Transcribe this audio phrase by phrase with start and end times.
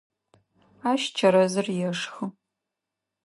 [0.91, 2.23] Ащ чэрэзыр ешхы.